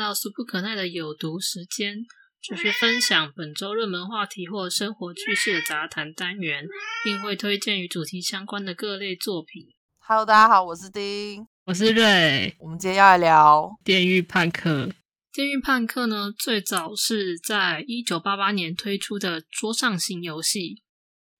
[0.00, 2.06] 到俗不可耐的有毒时间，
[2.40, 6.64] 就是分享本周热门话题或生活趣事的杂谈单元，
[7.04, 9.66] 并会推荐与主题相关的各类作品。
[9.98, 11.46] Hello，大家好，我是丁。
[11.66, 14.86] 我是瑞，我们今天要来聊《电狱判客》。
[15.32, 20.82] 《电狱判客》呢，最早是在一九八八年推出的桌上型游戏。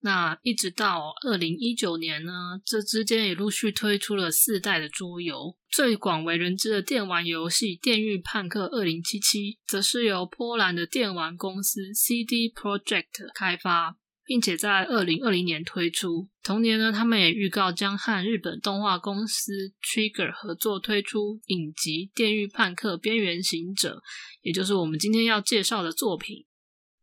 [0.02, 2.32] 那一直到二零一九年呢，
[2.64, 5.54] 这之间也陆续推出了四代的桌游。
[5.70, 16.28] 最广为人知的电玩游戏《电狱判客二零七七》，则是由波兰的电玩公司 CD Project 开发，并且在二零二零年推出。
[16.42, 23.96] 同年呢，他们也预告将和日本动画公司 Trigger 合作推出影集《电狱判客：边缘行者》，
[24.40, 26.46] 也就是我们今天要介绍的作品。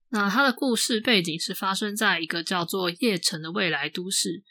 [0.10, 4.44] 那它的故事背景是发生在一个叫做叶城的未来都市，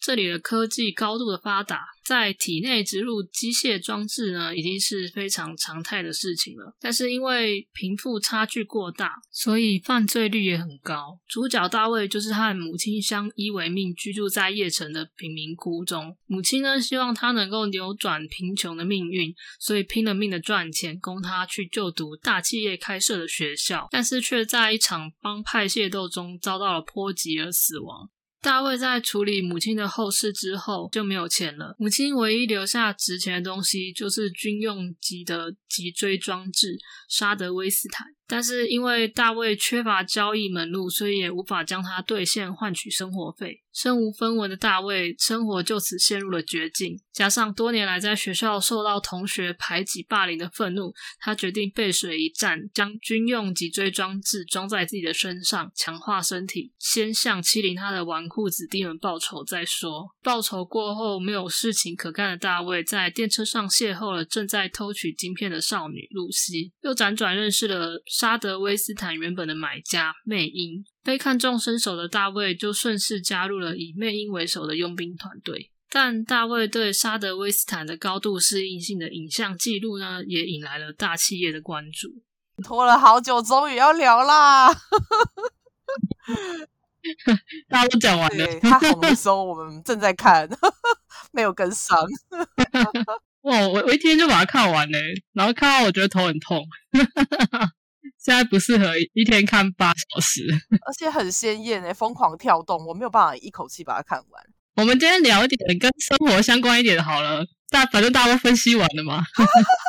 [0.00, 6.74] 这里的科技高度的发达，在体内植入机械装置呢，已经是非常常态的事情了。
[6.80, 11.18] 但是因为贫富差距过大，所以犯罪率也很高。
[11.26, 16.16] 主角大卫就是和母亲相依为命，居住在叶城的贫民窟中。
[16.26, 28.08] 母亲呢，希望他能够扭转贫穷的命运，所以拼了命的赚钱，供他去就读大企业开设的学校，但是却在一场帮派械斗中遭到了波及而死亡。
[28.40, 36.78] 大卫在处理母亲的后事之后就没有钱了，母亲唯一留下值钱的东西就是军用级的脊椎装置
[37.08, 43.62] 沙德威斯坦，但是因为大卫缺乏交易门路，所以也无法将它兑现换取生活费。
[43.72, 60.08] 身无分文的大卫生活就此陷入了绝境，加上多年来在学校受到同学排挤霸凌的愤怒，他决定背水一战，将军用脊椎装置装在自己的身上，强化身体，先向欺凌他的纨绔子弟们报仇再说。
[60.24, 70.84] 报仇过后，没有事情可干的大卫在电车上邂逅了正在偷取晶片的少女露西，又辗转认识了沙德威斯坦原本的买家魅英。
[71.04, 82.08] 被看中身手的大卫就顺势加入了以魅英为首的佣兵团队，但大卫对沙德威斯坦的高度适应性的影像记录呢，也引来了大企业的关注。
[82.64, 84.66] 拖了好久，终于要聊啦！
[87.68, 90.48] 大家都讲完了，对，他红的时候我们正在看，
[91.30, 91.96] 没有跟上。
[93.42, 94.98] 哇，我我一天就把它看完了，
[95.34, 96.66] 然后看到我觉得头很痛。
[98.28, 100.42] 现在不适合一天看八小时，
[100.86, 104.44] 而且很鲜艳诶，疯狂跳动，我没有办法一口气把它看完。
[104.76, 109.24] 我们今天聊一点跟生活相关一点的好了，大反正大家都分析完了嘛。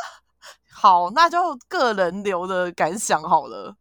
[0.71, 3.75] 好，那就个人流的感想好了。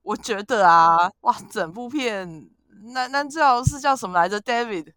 [0.00, 2.48] 我觉得啊，哇，整部片
[2.94, 4.94] 男男主角是叫什么来着？David。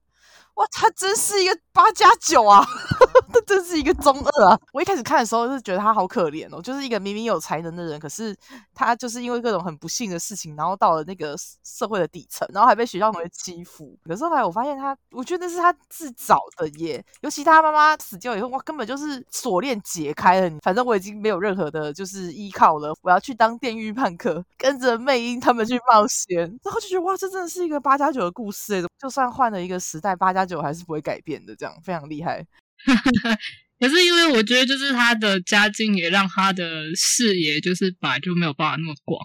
[0.56, 2.63] 哇，他真是一个八加九啊！
[3.34, 4.59] 他真是一个中二啊！
[4.73, 8.35] 我一开始看的时候就觉得他好可怜哦，就是一个明明有才能的人，可是
[8.73, 13.97] 他就是因为各种很不幸的事情，然后到了那个社会的底层，然后还被学校同学欺负。
[14.03, 17.03] 可是后来我发现他，我觉得那是他自找的耶。
[17.22, 20.57] 尤其他妈妈死掉以后，哇，根本就是锁链解开了。
[20.61, 26.38] 反正我已经没有任何的就是依靠了，我要去当电狱判客，跟着魅音他们去冒险。
[26.63, 28.84] 然后就觉得哇，这真的是一个八加九的故事哎。
[29.00, 32.46] 就算换了一个时代，八加九还是不会改变的，这样非常厉害。
[33.79, 39.19] 可是因为我觉得，就是他的家境也让他的视野就是本来就没有办法那么广，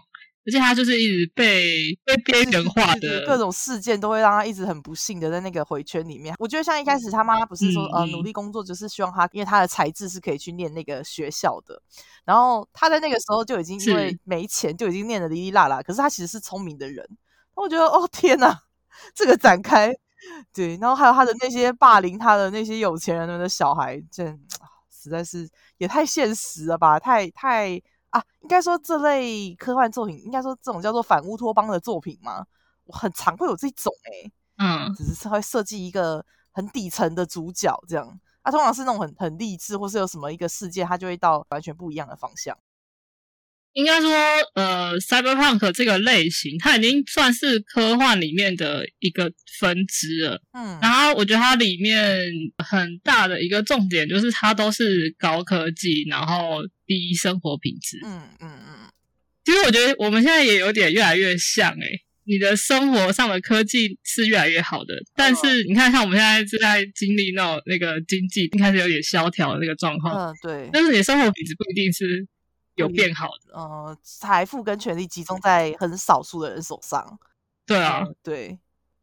[0.47, 6.35] 而且他就是一直被被边缘化的各种事件都会让他一直很不幸的在那个回圈里面。
[6.39, 11.83] 我觉得像一开始他妈不是说、嗯、呃努力工作，就是希望他因为他的才智是可以去念那个学校的，
[12.25, 17.07] 然后他在那个时候就已经因为没钱就已经念的哩哩啦啦，可是他其实是聪明的人。
[17.55, 18.59] 我觉得哦天哪，
[19.15, 19.95] 这个展开。
[20.53, 24.27] 对，然后还有他的那些霸凌他的那些有钱人的小孩，这
[24.91, 25.49] 实在是
[25.79, 26.99] 也太现实了吧？
[26.99, 32.45] 太太啊，应该说这类科幻作品，应该说这种叫做反乌托邦的作品嘛，
[32.85, 34.33] 我很常会有这种哎、欸，
[34.89, 42.57] 嗯，只是会设计一个很底层的主角这样，啊，通常是那种很很励志，或是有什么一个事件，他就会到完全不一样的方向。
[43.77, 44.11] 应该说，
[44.55, 49.31] 呃，cyberpunk 这个类型，它已经算是科幻里面的一个
[49.61, 50.41] 分支了。
[50.55, 52.27] 嗯，然后我觉得它里面
[52.65, 58.01] 很大的一个重点就是它都是高科技，然后低生活品质。
[58.03, 58.89] 嗯嗯嗯。
[59.45, 70.33] 其实我觉得我们现在也有点越来越像诶、欸，你的生活上的科技是越来越好的，但是你看，像我们现在正在经历那种那个经济开始有点萧条的那个状况。
[70.33, 70.71] 嗯，对。
[70.73, 72.27] 但是你的生活品质不一定是。
[72.77, 77.19] 有变好的，呃，财富跟权力集中在很少数的人手上。
[77.67, 78.59] 对啊，呃、对，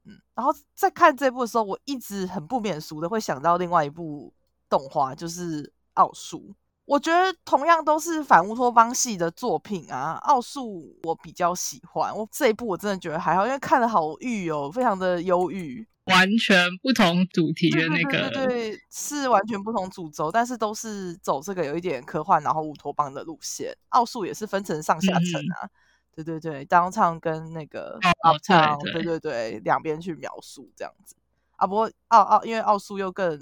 [0.06, 0.20] 嗯。
[0.34, 4.34] 然后在看这部的时候，我一直很不免俗的会想到另外一部
[4.70, 6.40] 动画，就是《奥数》。
[6.86, 12.16] 我觉得同样都是反乌托邦系的作品啊，奥数我比较喜欢。
[12.16, 15.88] 我这一部我真的觉得还好，因为看的好郁哦，非常的忧郁。
[16.06, 23.74] 完全不同主题的那个，对对，是完全不同主轴，但是都是走这个有一点科幻，然后乌托邦的路线。
[23.90, 25.70] 奥数也是分成上下层啊，
[26.14, 31.16] 对对对，当唱跟那个奥唱，对对对，两边去描述这样子
[31.56, 31.66] 啊。
[31.66, 33.40] 不过奥奥因为奥数又更，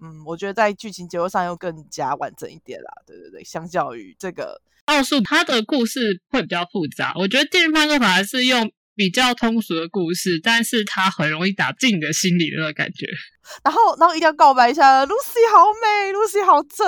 [0.00, 2.92] 嗯，我觉得在剧情结构上又更加完整一点啦。
[3.06, 7.12] 对对对，相较于这个奥数，它的故事会比较复杂。
[7.16, 8.72] 我觉得电影判客反而是用。
[8.94, 13.06] 比较通俗的故事，但是它很容易打进你的心里的那个感觉。
[13.62, 16.86] 然后，然后一定要告白一下，Lucy 好美，Lucy 好正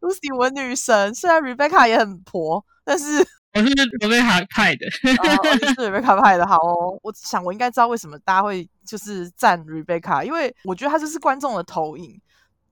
[0.00, 1.14] ，Lucy 我女神。
[1.14, 3.04] 虽然 Rebecca 也很婆，但是
[3.54, 6.46] 我是 Rebecca 派的，是 Rebecca 派的。
[6.46, 12.20] 好哦，我想我应该知道为什么大家会就是赞 Rebecca，因为我觉得她就是观众的投影。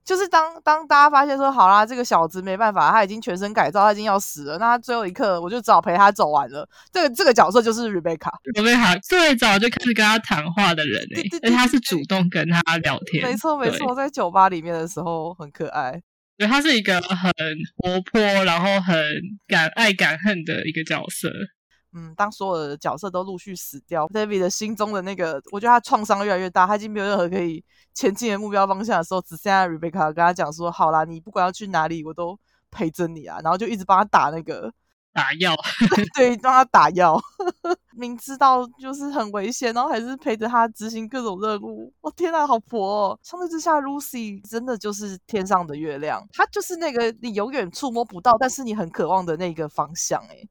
[0.05, 6.69] 就是当当大家发现说好啦，这个小子没办法，他已经全身改造，他已经要死了，那他最后一刻我就只好陪他走完了。
[6.91, 13.27] 这个这个角色就是 Rebecca，Rebecca 最早就开始跟他谈话的人哎，而且他是主动跟他聊天。
[13.27, 15.99] 没错没错，在酒吧里面的时候很可爱。
[16.37, 17.31] 对，他是一个很
[17.77, 18.95] 活泼，然后很
[19.47, 21.29] 敢爱敢恨的一个角色。
[21.95, 27.63] 嗯，当所有的角色都陆续死掉，David 的心中的那个，我觉得他创伤越来越大，他已经没有任何可以
[27.93, 32.37] 前进的目标方向的时候，只剩下 Rebecca 跟他讲说：“好啦，你不管要去哪里，我都
[32.69, 34.69] 陪着你啊。”然后就一直帮他打那个
[35.15, 35.55] 打药，
[36.13, 37.17] 对，帮他打药，
[37.95, 41.93] 明知道就是很危险，然后还是陪着他执行各种任务。
[42.01, 43.11] 我天呐，好婆！
[43.11, 43.19] 哦！
[43.23, 50.21] 相对之下，Lucy 真的就是天上的月亮，她就是那个你永远触摸不到，但是你很渴望的那个方向。
[50.29, 50.45] 哎。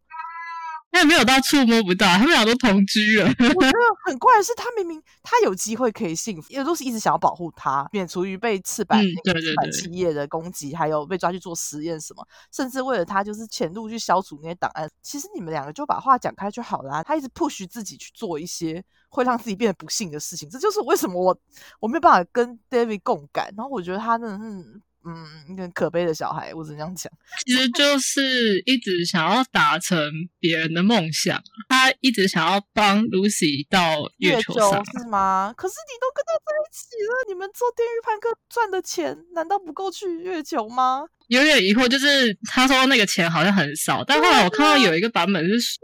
[0.95, 3.27] 他没有到触摸不到，他们俩都同居了。
[3.57, 14.89] 我觉得很怪的是，他明明他有机会可以幸福，因为都是一直想要保护他，免除于被赤坂赤坂企业的攻击，还有被抓去做实验什么，甚至为了他就是潜入去消除那些档案。
[15.03, 17.03] 其实你们两个就把话讲开就好了。
[17.03, 21.37] 他一直 push 自己去做一些会让自己变得不幸的事情，这就是为什么我
[21.81, 23.53] 我没有办法跟 David 共感。
[23.57, 24.81] 然后我觉得他真的是。
[25.07, 27.13] 嗯，一个可悲的小孩，我只能这样讲。
[27.45, 30.11] 其实就是一直想要达成
[30.41, 35.53] 别人的梦想，他一直想要帮 Lucy 到月球上，是吗？
[35.57, 41.05] 可是你都跟他在一起了，你们做电狱判客赚的钱难道不够去月球吗？
[41.29, 45.79] 有点疑惑，就是他说那个钱好像很少，但后来我看到有一个版本是说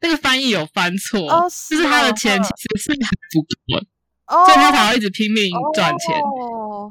[0.00, 1.28] 那个翻译有翻错，
[1.68, 3.86] 就是他的钱其实是还不够。
[4.46, 6.16] 所以他才会一直拼命赚钱，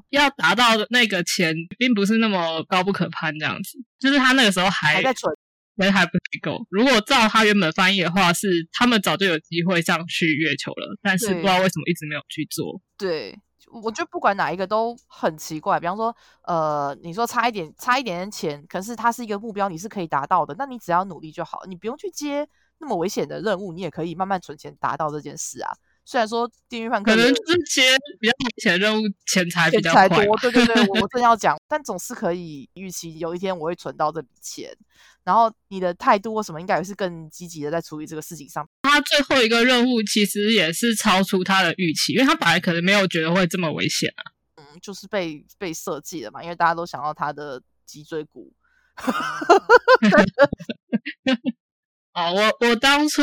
[0.09, 3.77] 要达到那个钱，并不是那么高不可攀这样子。
[3.99, 5.33] 就是他那个时候还还在存，
[5.75, 6.11] 人还不
[6.41, 6.57] 够。
[6.69, 12.81] 如果照他原本翻译的话，是他们早就有机会上去月球了，但是不知道为什么一直没有去做。
[12.97, 13.37] 对，
[13.83, 15.79] 我觉得不管哪一个都很奇怪。
[15.79, 20.55] 比方说，呃，你说差一点，差一点点钱，可是它是一个目标，你是可以达到的。
[20.57, 22.47] 那你只要努力就好，你不用去接
[22.79, 25.71] 那么危险的任务，你也可以慢慢存钱达到这件事啊。
[26.03, 34.75] 虽然说地狱判可能这些比较危险的任务钱财比较多，对对对， 我正要讲，但总是可以预期有一天我会存到这笔钱。
[35.23, 38.67] 然后你的态度或什么，应该也是更积极的在处理这个事情上。
[38.81, 44.23] 他最后一个任务其实也是超出他的预期，因为他本来可能没有觉得会这么危险啊。
[44.55, 48.51] 嗯，就是被被设计了嘛，因为大家都想要他的脊椎骨。
[52.13, 53.21] 哦，我我当初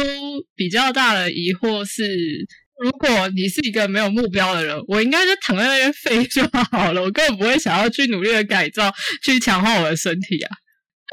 [0.54, 2.46] 比较大的疑惑是。
[2.82, 8.92] 如果你是一个没有目标的人，我应该就躺在那边废就好了，我根本不会想要去努力的改造，
[9.22, 10.56] 去强化我的身体啊。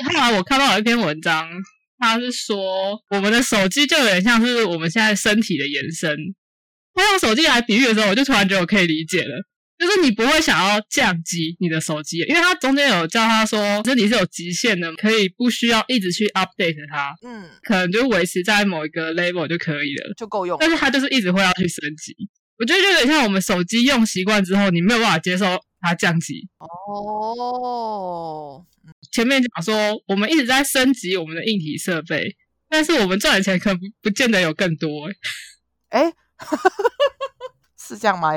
[0.06, 1.50] 后来我看到有一篇文章，
[1.98, 6.16] 他是说我们的手机就有点像是我们现在身体的延伸。
[6.94, 9.44] 他用手机来比喻的时候，我就突然觉得我可以理解了。
[9.78, 20.58] 就是你不会想要降级你的手机，因为它中间有叫他说身体是有极限的，可以不需要一直去 update 它，嗯，可能就维持在某一个 level 就可以了，就够用。
[20.60, 22.16] 但是它就是一直会要去升级，
[22.58, 25.46] 我觉得就有点像我们手机用习惯之后，你没有办法接受
[25.82, 26.48] 它降级。
[26.60, 28.66] 哦，
[29.12, 32.38] 前面讲说我们一直在升级我们的硬体设备，
[32.70, 35.10] 但是我们赚的钱可能不不见得有更多。
[35.90, 36.14] 哎，
[37.78, 38.32] 是这样吗？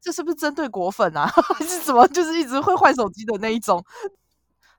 [0.00, 0.02] 哎。
[0.02, 1.26] 这是不是针对果粉啊？
[1.58, 2.06] 还是怎么？
[2.08, 3.84] 就是一直会换手机的那一种？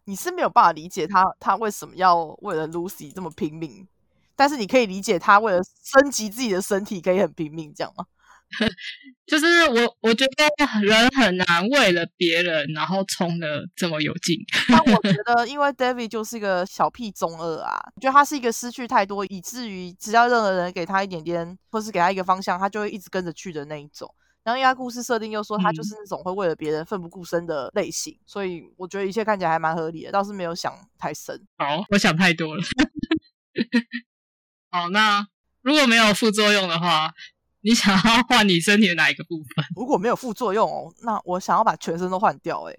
[0.06, 3.88] 你是没有办法理解他，他为什么要为了 Lucy 这么拼命？
[4.36, 8.06] 但是你可以理解他为了升级自己的身体可以很拼命，这样吗？
[9.28, 14.36] 就是我，我觉得人很难为了别人然后冲的这么有劲。
[14.68, 24.14] 但我觉得，因为 David 就是一个小屁中二啊，我觉得他是一个失去太多，以至于只要任何人给他一点点，或是给他一个方向，他就会一直跟着去的那一种。
[24.44, 31.40] 然后因为他故事设定又说他就是那种会为了别人奋不顾身的类型，所以我觉得一切看起来还蛮合理的，倒是没有想太深。
[31.58, 32.64] 好，我想太多了。
[34.72, 35.28] 好，那
[35.62, 37.14] 如果没有副作用的话，
[37.62, 39.64] 你想要换你身体的哪一个部分？
[39.76, 42.64] 如果没有副作用哦，那我想要把全身都换掉。
[42.64, 42.76] 哎，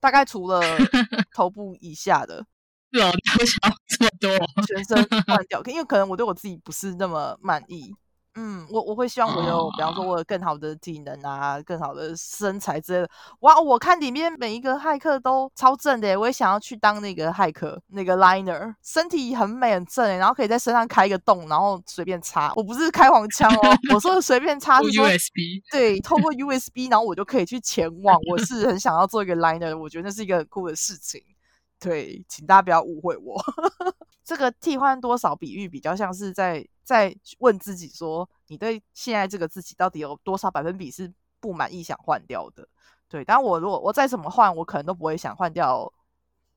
[0.00, 0.60] 大概除了
[1.34, 2.46] 头部以下的。
[2.94, 4.30] 是哦，你想要这么多？
[4.66, 7.94] 全身换掉，因为可能我对我自己不是那么满意。
[8.34, 13.10] 嗯，我我会希望我有，比方说我有更好的体能啊，更好的身材之类的。
[13.40, 22.52] 哇，我看里面每一个骇客都超正的，我也想要去当那个骇客，那个 liner，身体很美很正，然后可以在身上开一个洞，然后随便插。
[22.56, 28.18] 我不是开黄腔哦，我说随便插 是 USB，对，透过 USB，然后我就可以去前往。
[28.30, 31.20] 我是很想要做一个 liner，我觉得那是一个很酷的事情。
[31.78, 33.36] 对，请大家不要误会我。
[34.24, 42.68] 这个替换多少比喻比较像是在在问自己说，你对现在这个自己到底有多少百分比是不满意想换掉的？
[43.08, 45.92] 对，但我如果我再怎么换，我可能都不会想换掉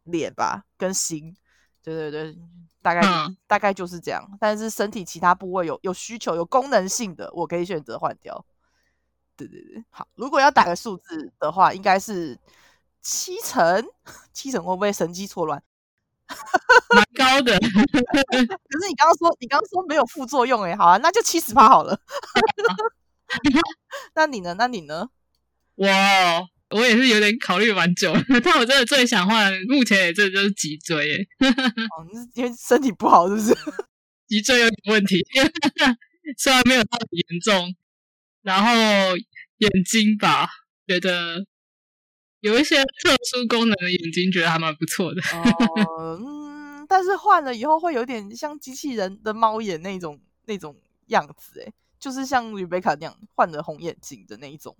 [0.03, 1.35] 脸吧，跟心。
[1.81, 2.37] 对对对，
[2.81, 3.01] 大概
[3.45, 4.25] 大概就是这样。
[4.39, 8.45] 但是身体其他部位有有需求、有功能性的，我可以选择换掉。
[9.35, 10.07] 对对对，好。
[10.15, 12.39] 如果要打个数字的话，应该是。
[13.07, 13.85] 七成，
[14.33, 15.61] 七成会不会神机错乱？
[16.95, 17.57] 蛮高的。
[17.59, 21.99] 可是你刚刚说，你刚刚说没有副作用哎，好啊，那就七十趴好了。
[24.15, 24.55] 那你呢？
[24.57, 25.07] 那你呢？
[25.75, 25.87] 我
[26.69, 28.13] 我也是有点考虑蛮久，
[28.43, 31.47] 但我真的最想换，目前也这就是脊椎哎。
[31.49, 33.55] 哦，因为身体不好是不是？
[34.27, 35.23] 脊椎有点问题，
[36.37, 37.75] 虽然没有那么严重。
[38.41, 38.71] 然后
[39.57, 40.47] 眼睛吧，
[40.87, 41.45] 觉得。
[42.45, 45.21] 有一些特殊功能的眼睛，觉得还蛮不错的。
[45.33, 50.75] 哦，嗯，但是换了以后会有点像机器人的猫眼那种那种
[51.07, 54.77] 样子，哎，就是像吕贝卡那样换了红眼睛的那一种。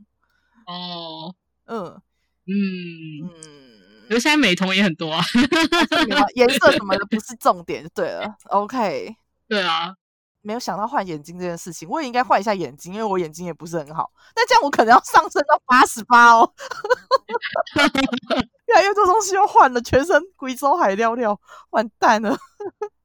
[0.68, 1.34] 哦，
[1.66, 2.00] 嗯
[2.46, 2.54] 嗯
[3.24, 3.30] 嗯，
[4.04, 5.24] 因为现在美瞳也很多啊，
[6.36, 9.16] 颜色什么的不是重点，对了，OK，
[9.48, 9.96] 对啊。
[10.46, 14.12] 没有想到换眼睛这件事情，我也应该换一下眼睛，因为我眼睛也不是很好。
[14.36, 16.54] 那这样我可能要上升到八十八哦，
[18.68, 21.40] 越来越多东西要换了，全身贵州海料料，
[21.72, 22.38] 完蛋了。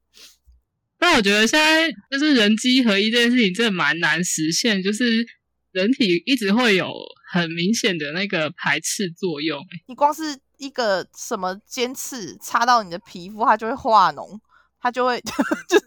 [0.99, 5.25] 但我觉得现在就是人机合一这件事情真的蛮难实现，就是
[5.71, 6.87] 人体一直会有
[7.33, 9.59] 很明显的那个排斥作用。
[9.87, 14.39] 你光是一个什么尖刺插到你的皮肤，它就会化脓。
[14.81, 15.21] 它就会
[15.69, 15.85] 就是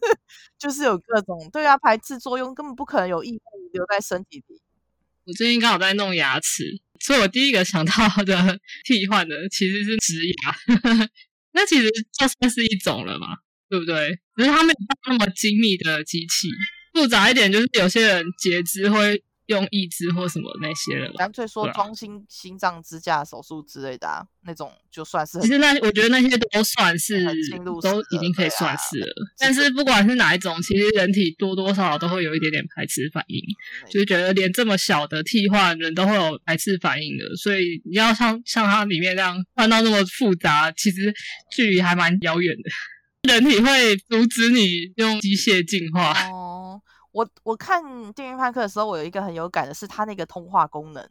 [0.58, 3.40] 就是有各种对啊排斥作用，根本不可能有异物
[3.72, 4.60] 留在身体里。
[5.24, 6.64] 我最近刚好在弄牙齿，
[7.00, 7.92] 所以我第一个想到
[8.24, 11.10] 的 替换的其实是植牙。
[11.52, 13.26] 那其实就算是一种了嘛，
[13.68, 14.18] 对不对？
[14.36, 16.48] 只是它没有那么精密的机器，
[16.94, 19.22] 复杂一点就是有些人截肢会。
[19.46, 25.38] 用义肢或什么那些了，干脆说装心心脏支架手术之类的啊，那种就算是。
[25.40, 27.24] 其实那我觉得那些都算是
[27.82, 29.06] 都已经可以算是了。
[29.38, 33.40] 但是不管是哪一种，其实人体多多少少都会有一点点排斥反应，
[33.90, 37.36] 就是觉得连这么小的替换人都会有排斥反应的。
[37.36, 41.12] 所以你要像像它里面这样换到那么复杂，其实
[41.54, 42.70] 距离还蛮遥远的。
[43.34, 46.14] 人体会阻止你用机械进化。
[47.14, 47.80] 我我看
[48.12, 51.08] 电源派克的时候，我有一个很有感的是它那个通话功能，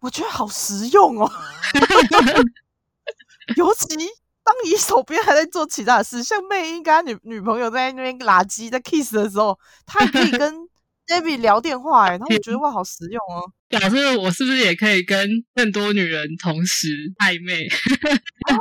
[0.00, 1.30] 我觉得好实用哦。
[3.56, 3.96] 尤其
[4.42, 10.54] 当你手边还在做其他的事，像妹应该女女朋友在那边垃圾在 kiss 的时候，他可以跟
[11.06, 13.50] David 聊电话，哎，然后我觉得哇，好实用哦。
[13.68, 16.88] 表示我是不是也可以跟更多女人同时
[17.20, 17.66] 暧昧？
[18.50, 18.58] 哦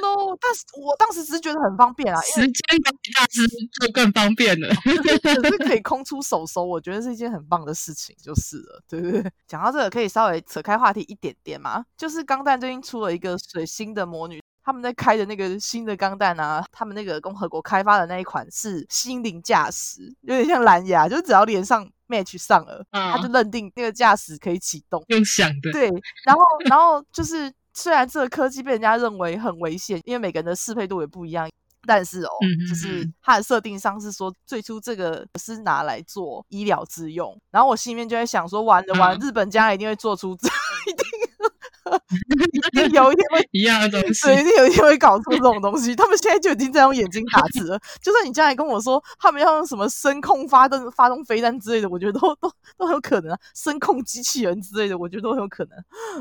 [0.00, 0.36] no！
[0.40, 3.46] 但是我当时只是觉得很方便啊，时间管理大师
[3.80, 4.68] 就更方便了，
[5.22, 9.24] 可是可以空出手手，我觉得是一件很棒的事情，就是了，对不对？
[9.46, 25.88] 讲到这个，可以稍微扯开话题一点点嘛，就是钢弹最近出了一个水星的魔女，他们在开的那个新的钢弹啊，他们那个共和国开发的那一款是心灵驾驶，有点像蓝牙，就只要连上 match 上了，他就认定那个驾驶可以启动，用想的，对，
[26.24, 27.52] 然后然后就是。
[27.76, 31.46] 虽然这个科技被人家认为很危险，因为每个人的适配度也不一样，
[31.86, 32.30] 但是哦，
[32.68, 37.38] 就是它的设定上是说，最初这个是拿来做医疗之用。
[37.50, 40.48] 然后我心里面就在想说，完了完了，日本将来一定会做出这
[40.90, 45.94] 一定有一天会 一样的东西，对，一定有一天会搞出这种东西。
[45.94, 47.78] 他们现在就已经在用眼睛打字了。
[48.02, 53.38] 就算你将来跟我说他们要用什么声控发动发动飞弹之类的，我觉得都都都很有可能啊。
[53.54, 55.78] 声控机器人之类的，我觉得都很有可能。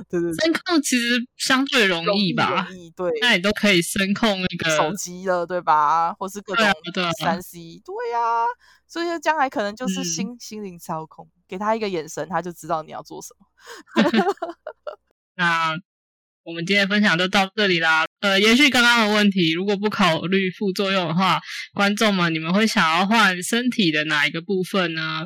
[0.09, 2.67] 对对对，声控其实相对容易吧？
[2.69, 6.13] 容易对，那你都可以声控那个手机了，对吧？
[6.13, 6.65] 或是各种
[7.19, 8.45] 三 C，对呀。
[8.87, 13.47] 所以将来可能就是心心灵操控，给他一个眼神，他就知道你要做什么。
[15.35, 15.75] 那
[16.45, 18.05] 我们今天分享就到这里啦。
[18.21, 21.41] 呃，延续刚刚的问题，如果不考虑副作用的话，
[21.73, 25.25] 观众们，你们会想要换身体的哪一个部分呢？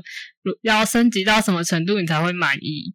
[0.62, 2.94] 要升级到什么程度你才会满意？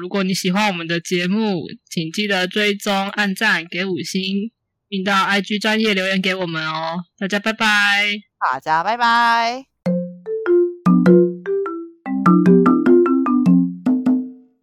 [0.00, 4.50] 如果你喜欢我们的节目，请记得追踪、按赞、给五星，
[4.88, 7.04] 并到 IG 专业留言给我们哦。
[7.18, 8.16] 大家拜拜，
[8.50, 9.77] 大家拜拜。